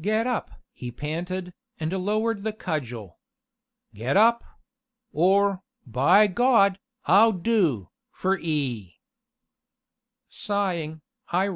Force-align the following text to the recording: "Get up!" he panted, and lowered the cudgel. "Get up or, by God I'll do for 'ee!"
"Get 0.00 0.28
up!" 0.28 0.52
he 0.72 0.92
panted, 0.92 1.54
and 1.80 1.90
lowered 1.92 2.44
the 2.44 2.52
cudgel. 2.52 3.18
"Get 3.92 4.16
up 4.16 4.44
or, 5.12 5.64
by 5.84 6.28
God 6.28 6.78
I'll 7.06 7.32
do 7.32 7.90
for 8.12 8.38
'ee!" 8.40 9.00